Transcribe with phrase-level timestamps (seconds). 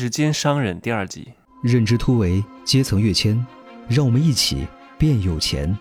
[0.00, 1.34] 时间商人》第二集。
[1.62, 3.46] 认知突围，阶层跃迁，
[3.86, 5.76] 让我们一起变有钱。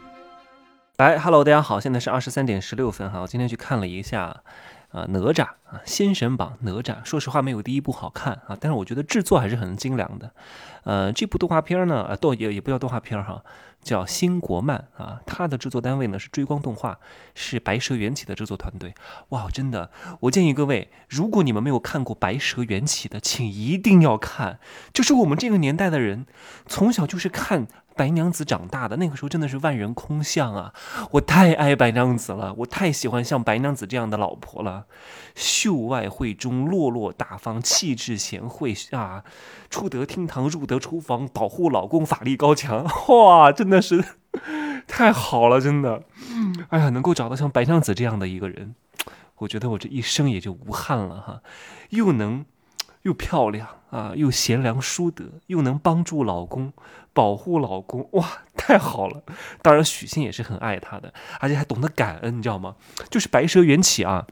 [0.98, 3.22] 来，Hello，大家好，现在是二十三点十六分哈。
[3.22, 4.42] 我今天去看了一下，
[4.90, 6.98] 啊，哪吒啊，新神榜哪吒。
[7.06, 10.30] 说实话，没有第一部好看啊，但是我觉得制作还是很精良的。
[10.84, 13.42] 呃，这部动画片呢，呃，动也也不叫动画片哈，
[13.82, 15.22] 叫新国漫啊。
[15.26, 17.00] 它的制作单位呢是追光动画，
[17.36, 18.94] 是白蛇缘起的制作团队。
[19.30, 19.92] 哇，真的，
[20.22, 24.60] 我建议各位，如果你们没有看过白蛇缘起的，请一定要看。
[24.94, 26.26] 就是我们这个年代的人，
[26.66, 27.68] 从小就是看。
[28.00, 30.74] 白娘子长大的那个时候真的是万人空巷啊！
[31.12, 34.86] 我太爱白娘子了，我太喜欢像白娘子这样的老婆了，
[35.36, 39.26] 秀外慧中，落落大方，气质贤惠啊！
[39.70, 44.02] 出得厅堂，入得厨房，保护老公，法力高强，哇，真的是
[44.88, 46.04] 太好了，真的！
[46.70, 48.76] 哎呀，能够找到像白娘子这样的一个人，
[49.40, 51.42] 我觉得我这一生也就无憾了哈，
[51.90, 52.46] 又能。
[53.04, 56.74] 又漂亮啊，又贤良淑德，又能帮助老公，
[57.14, 59.24] 保护老公，哇，太好了！
[59.62, 62.76] 当然，许仙也是很爱她的，而且还懂得感恩，你知道吗？
[63.10, 64.28] 就是白蛇缘起啊，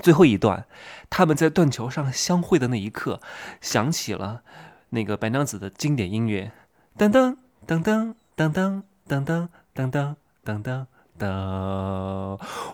[0.00, 0.66] 最后一段，
[1.10, 3.20] 他们在断桥上相会的那一刻，
[3.60, 4.42] 响起了
[4.90, 6.52] 那个白娘子的经典音乐，
[6.96, 10.86] 噔噔噔噔噔噔噔噔噔噔噔噔。
[11.18, 11.26] 噔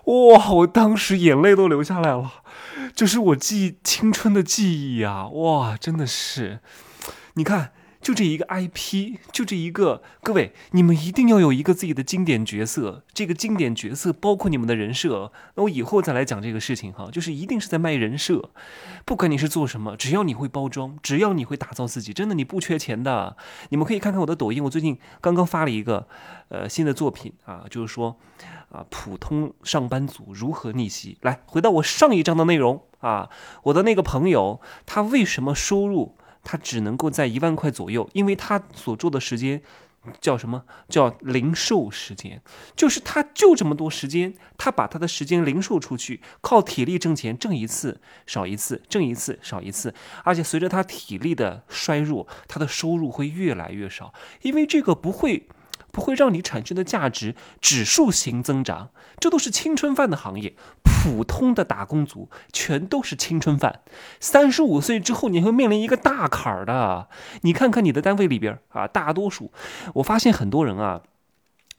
[0.04, 0.52] 哇！
[0.52, 2.30] 我当时眼泪都流下来了，
[2.94, 5.26] 这是我记青春的记忆啊！
[5.28, 6.60] 哇，真的是，
[7.34, 7.72] 你看。
[8.04, 13.02] 就这一个 IP，就这一个，各位，你们一定要有一个自己的经典角色。
[13.14, 15.32] 这个经典角色包括你们的人设。
[15.54, 18.50] 那我以后再来讲这个事情哈，就是一定是在卖人设。
[19.06, 23.38] 不管你是做什么，只要你会包装，只要你会打造自己，真的你不缺钱的。
[23.70, 26.06] 你们可以看看我的抖音，我最近刚刚发了一个
[26.50, 28.18] 呃新的作品啊，就是说
[28.68, 31.16] 啊，普通上班族如何逆袭。
[31.22, 33.30] 来，回到我上一章的内容啊，
[33.62, 36.18] 我的那个朋友他为什么收入？
[36.44, 39.62] 他只能够在一万块左右，因为他所做的时间
[40.20, 40.64] 叫什么？
[40.88, 42.42] 叫零售时间，
[42.76, 55.48] 就是他就这么多时间，他把他的时间零售出去，靠体力挣钱，挣一次少一次，挣一次少一次，而且随着他体力的衰弱，他的收入会越来越少，因为这个不会。
[55.94, 58.90] 不会让你产生的价值指数型增长，
[59.20, 60.54] 这都是青春饭的行业。
[60.82, 63.82] 普通的打工族全都是青春饭。
[64.18, 67.08] 三十五岁之后，你会面临一个大坎儿的。
[67.42, 69.52] 你看看你的单位里边啊，大多数，
[69.94, 71.02] 我发现很多人啊，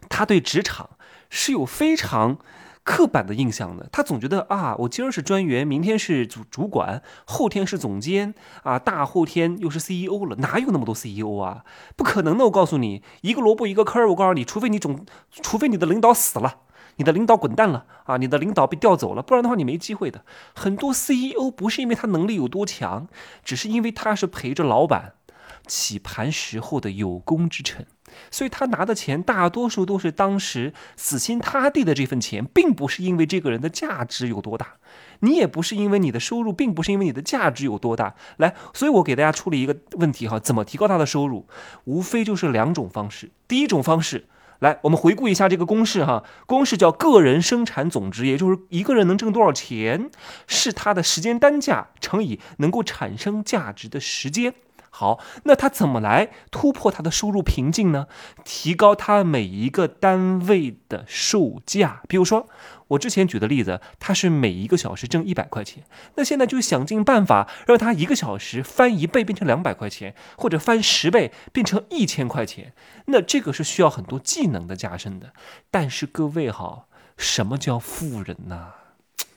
[0.08, 0.92] 他对职场
[1.30, 2.40] 是有非常。
[2.86, 3.86] 刻板的印象呢？
[3.92, 11.66] 他总觉得啊，我今儿是专员，明天是主主管，后天是总监啊，大后天又是 CEO 了，哪有那么多 CEO 啊？
[11.98, 12.46] 不可能的！
[12.46, 14.08] 我告诉你，一个萝卜一个坑儿。
[14.10, 16.60] 我告诉你，除非你总，除非你的领导死了，
[16.98, 20.24] 你的领导滚蛋了啊，你的领导被调走了，不然的话你没机会的。
[20.54, 23.08] 很多 CEO 不是因为他能力有多强，
[23.44, 25.16] 只是因为他是陪着老板
[25.66, 27.86] 起盘时候的有功之臣。
[28.32, 34.76] 所以他拿的钱大多数都是当时死心塌地的这份钱，并不是因为这个人的价值有多大，
[35.20, 38.16] 你也不是因为你的收入，并不是因为你的价值有多大。
[38.38, 41.46] 来，所以我给大家出了一个问题哈，怎么提高他的收入？
[41.84, 43.32] 无非就是两种方式。
[43.50, 44.28] 第一种方式，
[44.60, 50.10] 来，我们回顾一下这个公式哈，公式叫个人生产总值，也就是一个人能挣多少钱，
[50.48, 54.54] 是他的时间单价乘以能够产生价值的时间。
[54.98, 58.08] 好，那他怎么来突破他的收入瓶颈呢？
[58.46, 62.02] 提高他每一个单位的售价。
[62.08, 62.48] 比如说，
[62.88, 65.84] 我之前举的例子，他是每一个小时挣一百块钱，
[66.16, 72.72] 那现在就想尽办法让他一个小时翻一倍变成两百块钱，或者翻十倍变成一千块钱。
[73.08, 75.34] 那这个是需要很多技能的加深的。
[75.70, 76.86] 但是各位哈，
[77.18, 78.72] 什么叫富人呢？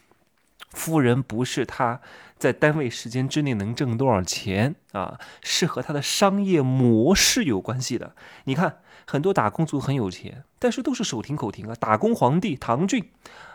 [0.70, 2.00] 富人不是他。
[2.38, 5.19] 在单位时间之内能挣多少钱啊？
[5.43, 8.15] 是和他的商业模式有关系的。
[8.44, 11.75] 你看，很多打工族很有钱，但是都是手停口停啊。
[11.78, 13.10] 打工皇帝唐骏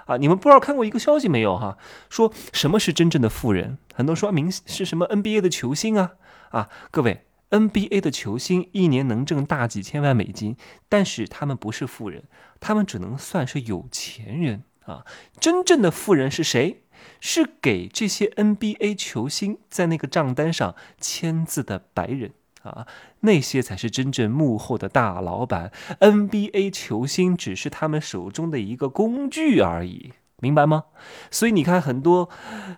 [0.06, 1.78] 啊，你们不知道看过一个消息没有哈？
[2.10, 3.78] 说什么是真正的富人？
[3.96, 6.12] 很多说明是什么 NBA 的球星啊
[6.50, 6.70] 啊！
[6.92, 10.58] 各位，NBA 的球星一年能挣大几千万美金，
[10.90, 12.24] 但是他们不是富人，
[12.59, 15.06] 他们只能算是有钱人啊。
[15.40, 16.83] 真正的富人是谁？
[17.20, 22.32] 是给这些 NBA 球星在那个账单上签字的白人
[22.64, 22.88] 啊，
[23.22, 25.72] 那些才是真正幕后的大老板。
[26.00, 30.85] NBA 球星只是他们手中的一个工具而已，明白吗？
[31.29, 32.29] 所以你看，很多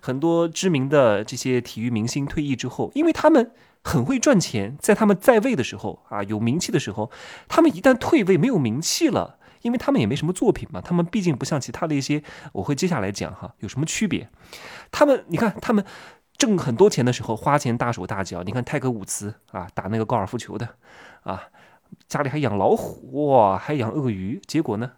[0.02, 3.52] 很多知名的这些体育明星退役之后，因为他们
[3.82, 7.10] 很会赚钱，在他们在位的时候啊，有名气的时候，
[7.46, 9.38] 他们一旦退位没有名气了。
[9.66, 12.22] 因为他们也没什么作品嘛，他们毕竟不像其他的一些，
[12.52, 14.30] 我会接下来讲哈，有什么区别？
[14.92, 15.84] 他们你看，他们
[16.38, 18.44] 挣很多钱的时候花钱大手大脚。
[18.44, 20.76] 你看泰格伍兹啊，打那个高尔夫球的
[21.24, 21.42] 啊，
[22.06, 24.92] 家里还养老虎哇，还养鳄鱼，结果呢？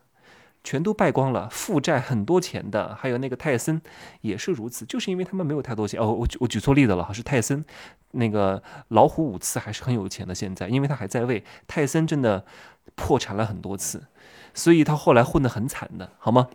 [0.65, 3.81] 全都败光了，负债很多钱的，还有那个泰森
[4.21, 5.99] 也是如此，就是因为他们没有太多钱。
[5.99, 7.65] 哦，我我举错例子了，是泰森，
[8.11, 11.43] 那个老虎伍兹还是很有钱的，现在因为他还在位。
[11.67, 12.45] 泰森真的
[12.97, 14.09] 破产了很多次，
[14.59, 16.49] 所以他后来混得很惨的，好吗？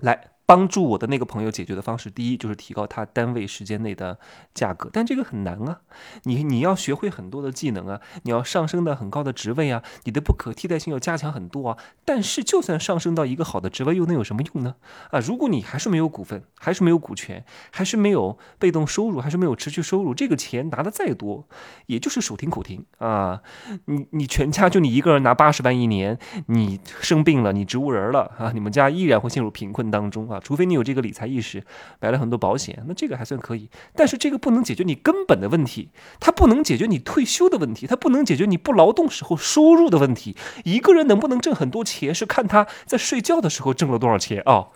[0.00, 0.33] 来。
[0.46, 4.18] 帮助我的那个朋友解决的方式，第一就是提高他单位时间内的
[4.52, 5.80] 价格，但这个很难啊！
[6.24, 11.78] 你你要学会很多的技能啊，你要上升到很高的职位啊，你的不可替代性要加强很多啊。
[12.04, 14.74] 但是就算上升到一个好的职位，又能有什么用呢？
[15.10, 21.48] 啊，如果你还是没有股份，还是没有股权，还是没有被动收入，还是没有持续收入，这个钱拿的再多，
[21.86, 23.40] 也就是手停口停啊！
[23.86, 26.18] 你你全家就你一个人拿八十万一年，
[26.48, 30.33] 你生病了，你植物人了啊，你们家依然会陷入贫困当中！
[30.34, 31.64] 啊，除非你有这个理财意识，
[32.00, 33.70] 买了很多保险，那这个还算可以。
[33.94, 40.36] 但是这个不能解决你根本的问题，它不能解决你退休的问题，它不能解决你不劳动时候收入的问题。
[40.64, 44.68] 一个人能不能挣很多钱，是看他在睡觉的时候挣了多少钱啊？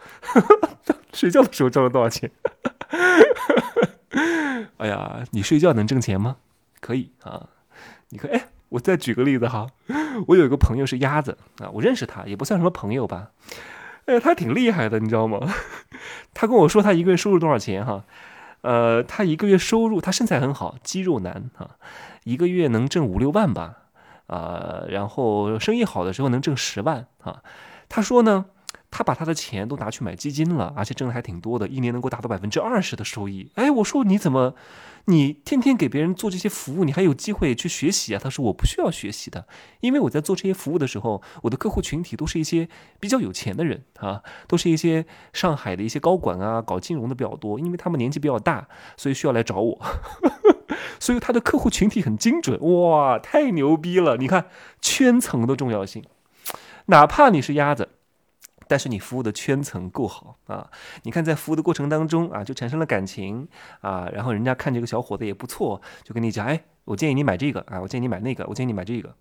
[1.13, 2.31] 睡觉的时候挣了多少钱？
[4.79, 6.37] 哎呀，你睡觉能挣钱吗？
[6.81, 7.49] 可以啊。
[8.11, 9.67] 你看，哎，我再举个例子哈，
[10.29, 13.31] 我有一个朋友是鸭子啊，我认识他，也不算什么朋友吧。
[14.09, 15.39] 哎，他挺厉害的，你知道吗？
[16.33, 18.05] 他跟我说他一个月收入多少钱哈？
[18.63, 21.77] 呃，他一个月收入，他身材很好，肌肉男啊，
[22.25, 23.77] 一个月能挣五六万吧？
[24.27, 27.43] 啊，然后生意好的时候能挣十万啊。
[27.91, 28.47] 他说呢，
[28.91, 33.51] 他把他的钱都拿去买基金了，而且挣的还挺多的，一年能够达到百分之二十的收益。
[33.57, 34.55] 哎，我说你怎么？
[35.11, 38.21] 你天天给别人做这些服务，你还有机会去学习啊？
[38.23, 39.47] 他说我不需要学习的，
[39.81, 42.69] 因为我在做这些服务的时候，我的客户群体都是一些
[43.01, 48.69] 比较有钱的人啊，都是一些上海的一些高管啊，搞金融的比较多，因为他们年纪比较大，
[48.99, 49.81] 所以需要来找我，
[51.01, 54.19] 所以他的客户群体很精准，哇，太牛逼了！
[54.19, 54.51] 你看
[54.83, 56.05] 圈层的重要性，
[56.87, 57.89] 哪怕你是鸭子。
[58.69, 60.69] 但是你服务的圈层够好啊！
[61.03, 63.49] 你看在服务的过程当中啊，就产生了感情
[63.81, 69.15] 啊，然后人家看这个小伙子也不错，就跟你讲，哎，我建议你买这个啊，我建议你买那个，我建议你买这个。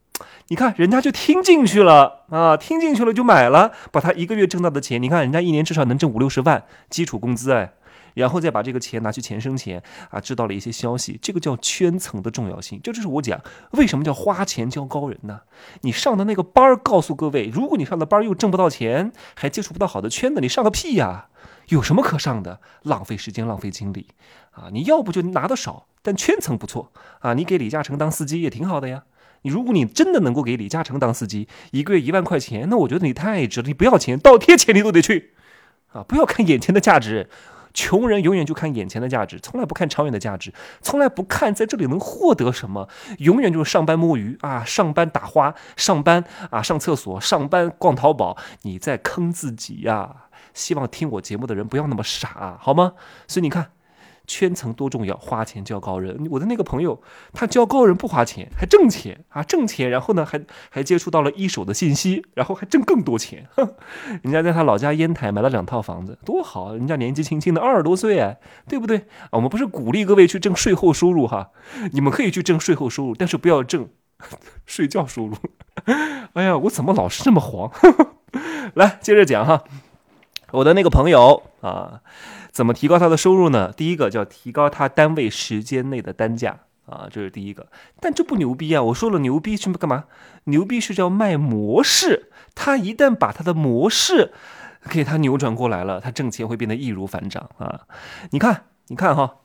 [0.47, 7.73] 你看人家就听进去了啊，听进去了就买了，把他一个月挣到的钱，你看人家一年至少能挣五六十万基础工资哎。
[8.17, 12.79] 然后再把这个钱拿去钱生钱啊，知道了一些消息，这个叫圈层的重要性。
[12.83, 13.39] 这就是我讲
[13.71, 15.41] 为什么叫花钱教高人呢？
[15.81, 21.29] 你上的那个班儿，告诉各位，如果你上的班儿又挣不到钱，还接触不到好的圈子，你上个屁呀！
[21.69, 22.61] 有什么可上的？
[22.83, 24.07] 浪费时间，浪费精力
[24.51, 24.69] 啊！
[24.71, 27.33] 你要不就拿的少，但圈层不错啊！
[27.33, 29.03] 你给李嘉诚当司机也挺好的呀。
[29.41, 33.67] 你如果你真的能够给李嘉诚当司机，一个月一万块钱，那我觉得你太值了。
[33.67, 35.33] 你不要钱，倒贴钱你都得去
[35.91, 36.03] 啊！
[36.07, 37.29] 不要看眼前的价值。
[37.77, 40.51] 穷人永远就看眼前的价值，从来不看长远的价值，
[40.81, 42.89] 从来不看在这里能获得什么，
[43.19, 50.23] 永远就是上班摸鱼啊，上班打花，上班啊上厕所，上班逛淘宝，你在坑自己呀！
[50.55, 52.93] 希望听我节目的人不要那么傻，好吗？
[53.27, 53.76] 所以你看。
[54.27, 56.27] 圈层多重要，花钱交高人。
[56.29, 57.01] 我的那个朋友，
[57.33, 59.89] 他交高人不花钱，还挣钱啊，挣钱。
[59.89, 60.39] 然后呢，还
[60.69, 63.47] 还接触到了一手的信息，然后还挣更多钱。
[63.55, 63.73] 哼，
[64.21, 66.75] 人家在他老家烟台买了两套房子，多好！
[66.75, 68.37] 人家年纪轻轻的二十多岁，哎，
[68.67, 69.05] 对不对？
[69.31, 71.51] 我们不是鼓励各位去挣税后收入哈，
[71.93, 73.87] 你们可以去挣税后收入，但是不要挣
[74.67, 75.35] 睡觉收入。
[76.33, 77.71] 哎呀，我怎么老是这么黄？
[78.73, 79.63] 来，接着讲哈，
[80.51, 82.01] 我的那个朋友啊。
[82.57, 83.71] 怎么提高他的收入呢？
[83.77, 87.67] 第一个叫提高他单位时间内的单价啊，这是第一个。
[87.99, 88.81] 但这不牛逼啊！
[88.81, 90.05] 我说了牛逼是干嘛？
[90.45, 92.31] 牛逼是叫卖模式。
[92.55, 94.33] 他一旦把他的模式
[94.89, 97.81] 给他扭转过来了，他挣钱会变得易如反掌啊！
[98.31, 99.35] 你看，你看哈，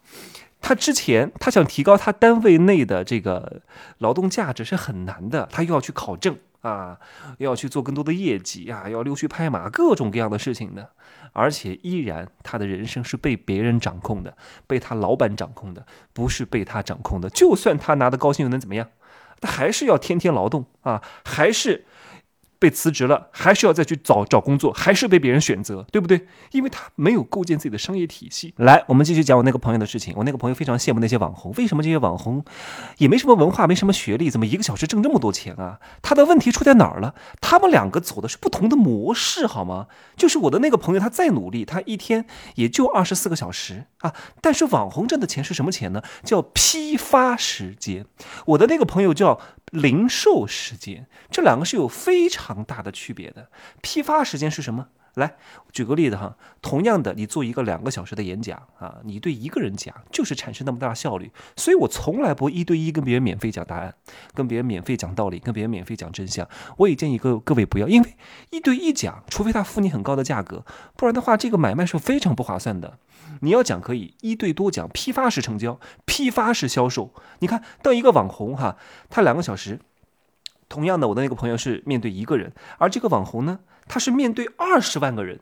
[0.63, 3.61] 他之前他想提高他单位内的这个
[3.99, 6.39] 劳动价值是很难的，他又要去考证。
[6.63, 6.99] 啊，
[7.39, 10.91] 要去做更多的业绩啊，要溜须拍马，各种各样的事情的，
[11.33, 17.29] 而且依然他的人生是被别人掌控的，被他老板掌控的，不是被他掌控的。
[17.31, 18.89] 就算他拿的高薪又能怎么样？
[19.41, 21.85] 他还是要天天劳动啊，还是。
[22.63, 26.29] 被辞职了，还是要再去找找工作，还是被别人选择，对不对？
[26.53, 28.55] 因为他没有构建自己的商业体系。
[28.59, 30.15] 来，我们继续讲我那个朋友的事情。
[30.17, 32.45] 我那个朋友非常羡慕那些网红，为什么这些网红
[32.99, 35.81] 也没什么文化，没什么学历，怎么一个小时挣这么多钱啊？
[36.03, 37.17] 他的问题出在哪儿了？
[37.41, 39.89] 他们两个走的是不同的模式，好吗？
[40.17, 44.15] 就是我的那个朋友，他再努力，他一天也就二十四个小时啊。
[44.41, 46.01] 但是网红挣的钱是什么钱呢？
[46.23, 48.07] 叫批发时间。
[48.47, 49.41] 我的那个朋友叫。
[49.73, 53.51] 零售时间，这两个是有非常大的区别的。
[53.83, 54.89] 批发时间是什么？
[55.15, 55.35] 来，
[55.73, 61.31] 举个例子哈，同样的，你做一个两个小时的演讲啊，你对一个人讲，就是产生那么大效率。
[61.55, 63.95] 所以我从来不一对一跟别人免费讲答案，
[64.35, 66.49] 跟别人免费讲道理，跟别人免费讲真相。
[66.79, 68.17] 我也建议各各位不要，因为
[68.51, 70.65] 一对一讲，除非他付你很高的价格，
[70.97, 72.99] 不然的话，这个买卖是非常不划算的。
[73.41, 77.13] 你要讲可以一对多讲，批发式成交，批发式销售。
[77.41, 78.77] 你看，当一个网红哈，
[79.11, 79.81] 他两个小时，
[80.73, 83.59] 同样的，我的那个朋友是面对一个人，而这个网红呢？
[83.87, 85.41] 他是面对二十万个人，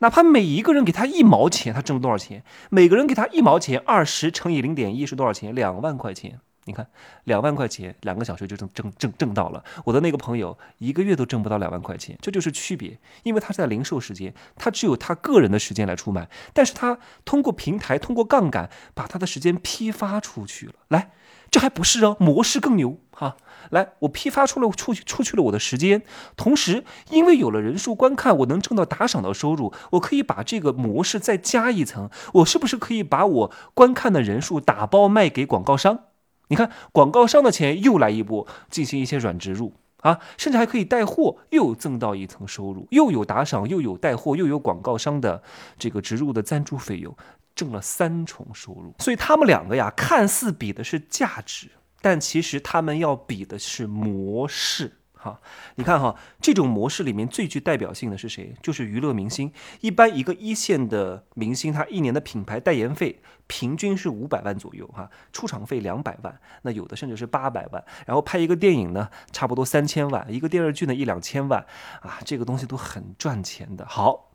[0.00, 2.42] 哪怕每一个人给他一毛钱，他挣多少钱？
[2.70, 5.54] 每个人给他一毛钱，二十乘以零点一是多少钱？
[5.54, 6.40] 两万块钱。
[6.64, 6.86] 你看，
[7.24, 9.62] 两万块钱，两个小时就挣挣挣挣到了。
[9.84, 12.98] 我的那个朋友一个月都挣不到两万块钱，这就是区别。
[13.22, 20.74] 因为他是在零售时间，他只有他个人的时间来出卖，但是他通过平台，通过杠杆，把他的时间批发出去了。
[20.88, 21.12] 来。
[21.50, 23.36] 这还不是哦，模式更牛哈！
[23.70, 26.02] 来，我批发出了出去出去了我的时间，
[26.36, 36.00] 同时因为有了人数观看，我能挣到打赏的收入，我可以把这个模式再加一层，我是不是可以把我观看的人数打包卖给广告商？
[36.48, 45.42] 你看，广告商的钱又来一波，进行一些软植入啊，甚至还可以带货，又增到一层收入，又有打赏，又有带货，又有广告商的
[45.78, 47.16] 这个植入的赞助费用。
[47.56, 51.68] 挣了三重收入，所以他们两个呀，看似比的是价值，
[52.00, 54.90] 但其实他们要比的是模式。
[55.24, 55.40] 哈，
[55.76, 58.54] 你看哈，这种模式里面最具代表性的是谁？
[58.62, 59.50] 就是娱乐明星。
[59.80, 67.82] 一般一个一线的明星，他一年的品牌代言费平均是五百万左右，哈，出场费两百万，那有的甚至是八百万。
[68.04, 71.64] 然后拍一个电影呢，差不多三千万；一个电视剧呢，一两千万，
[72.02, 73.86] 啊，这个东西都很赚钱的。
[73.86, 74.30] 好，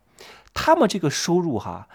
[0.55, 1.88] 他们这个收入哈。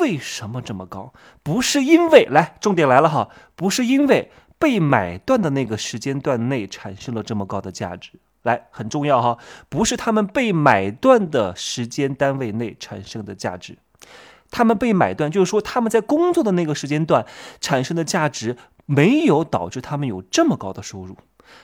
[0.00, 1.12] 为什么这么高？
[1.44, 9.36] 不是因为来，重点来了哈，不是因为被买断的那个时间段内产生了这么高的价值，来很重要哈，
[9.68, 13.76] 不是他们被买断的时间单位内产生的价值，
[14.50, 17.26] 他们被买断就是说他们在工作的那个时间段
[17.60, 21.16] 产生的价值没有导致他们有这么高的收入。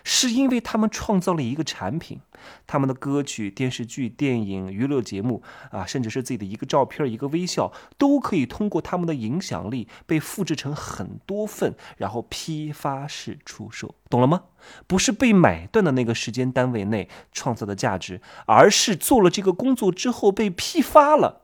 [0.05, 2.21] 是因为他们创造了一个产品，
[2.67, 14.45] 他们的歌曲、电视剧、电影、娱乐节目啊，甚至是自己的一个照片、一个微笑，都可以通过他们的影响力被复制成很多份，然后批发式出售，懂了吗？
[14.87, 21.43] 不是被买断的那个时间单位内创造的价值，而是做了这个工作之后被批发了、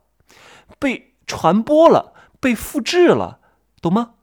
[0.78, 3.40] 被传播了、被复制了，
[3.80, 4.14] 懂吗？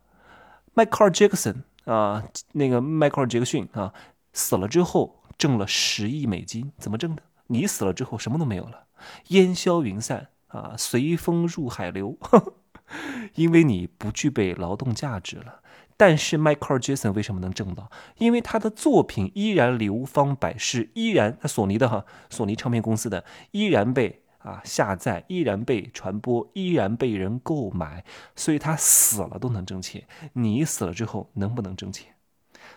[0.74, 1.64] 迈克尔·杰克逊。
[1.86, 2.24] 啊，
[2.54, 3.94] 那个迈克尔·杰克逊啊，
[4.34, 7.24] 死了之后挣了十亿美金，怎么挣的？
[7.48, 8.88] 你死了之后什么都没有了，
[9.28, 12.54] 烟消云散啊，随风入海流呵呵，
[13.36, 15.62] 因为你不具备劳动价值了。
[15.98, 17.90] 但是迈克尔·杰森为什么能挣到？
[18.18, 24.22] 因为他的作品依然流芳百世，依然他索尼的哈，索尼唱片公司的依然被。
[24.46, 30.04] 啊，下载依然被传播，依然被人购买，所以他死了都能挣钱。
[30.34, 32.14] 你死了之后能不能挣钱？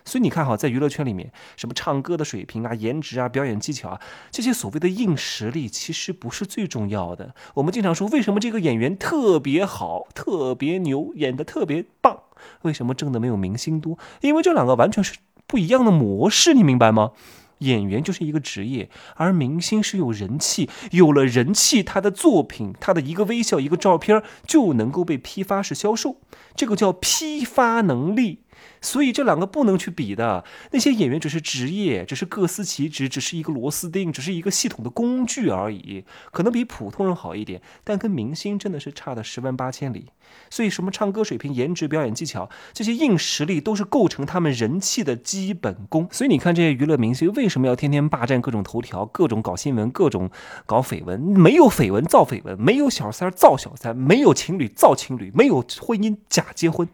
[0.04, 7.34] 所以你看哈，在娱乐圈里面，什么唱歌的水平啊、颜值啊、表演技巧啊，这些所谓的硬实力其实不是最重要的。
[7.54, 12.22] 我们经常说，为什么这个演员特别好、特别牛，演的特别棒？
[12.62, 13.98] 为什么挣的没有明星多？
[14.22, 17.12] 因为这两个完全是不一样的模式，你明白吗？
[17.58, 26.16] 演员就是一个职业，而明星是有人气，有了人气，他的作品，他的一个微笑，一个照片就能够被批发式销售，
[26.54, 28.40] 这个叫批发能力。
[28.80, 30.44] 所以这两个不能去比的。
[30.72, 36.04] 那些演员只是职业，只是各司其职，只是一个螺丝钉，只是一个系统的工具而已。
[36.30, 40.06] 可能比普通人好一点，但跟明星真的是差的十万八千里。
[40.50, 46.06] 所以什么唱歌水平、颜值、表演技巧这些硬实力，都是构成他们人气的基本功。
[46.10, 50.30] 所以你看这些娱乐明星为什么要天天霸占各种头条、各种搞新闻、各种
[50.66, 51.18] 搞绯闻？
[51.18, 56.86] 没有绯闻造绯闻，没有小三造小三，没有情侣造情侣，没有婚姻假结婚。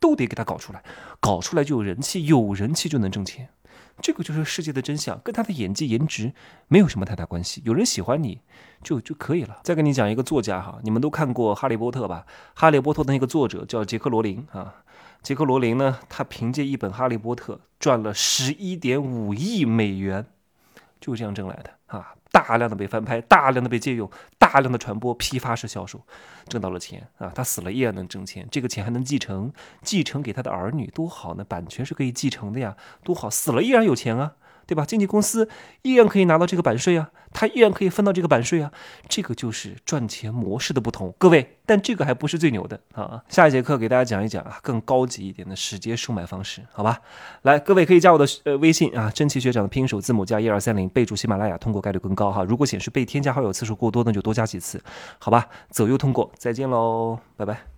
[0.00, 0.82] 都得给他搞出来，
[1.20, 3.48] 搞出来就有人气，有人气就能挣钱，
[4.00, 6.32] 这个就是世界的真相，跟他的演技、颜值
[6.68, 7.62] 没有什么太大关系。
[7.64, 8.40] 有人喜欢你
[8.82, 9.60] 就就可以了。
[9.64, 12.26] 再跟你讲一个作家哈，你们都看过《哈利波特》吧？
[12.54, 14.74] 《哈利波特》的那个作者叫杰克罗琳啊，
[15.22, 20.26] 杰克罗琳呢，他凭借一本《哈利波特》赚了十一点五亿美元，
[21.00, 22.15] 就这样挣来的啊。
[22.30, 26.00] 大量的被翻拍，大量的被借用，大量的传播，批发式销售，
[26.48, 27.32] 挣到了钱啊！
[27.34, 29.52] 他死了依然能挣钱，这个钱还能继承，
[29.82, 31.44] 继承给他的儿女，多好呢！
[31.44, 33.30] 版权是可以继承的呀，多好！
[33.30, 34.34] 死了依然有钱啊，
[34.66, 34.84] 对吧？
[34.84, 35.48] 经纪公司
[35.82, 38.72] 依然可以拿到这个版税啊，他依然可以分到这个版税啊，
[39.08, 41.52] 这个就是赚钱模式的不同，各位。
[41.68, 43.20] 但这个还不是最牛的啊！
[43.28, 47.00] 下一节课给大家讲一讲啊，更高级一点的直接收买方式，好吧？
[47.42, 52.44] 来，各位可以加我的呃微信啊，真奇学长的拼音首字母加一二三零，备注喜马拉雅，通过概率更高哈。
[52.44, 54.80] 如果显示被添加好友次数过多，那就多加几次，
[55.18, 55.48] 好吧？
[55.70, 57.75] 左右通过，再见喽，拜拜。